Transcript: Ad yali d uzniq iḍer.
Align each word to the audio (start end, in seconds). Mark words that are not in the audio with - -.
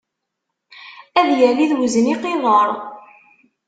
Ad 1.19 1.29
yali 1.39 1.65
d 1.69 1.71
uzniq 1.85 2.23
iḍer. 2.33 2.69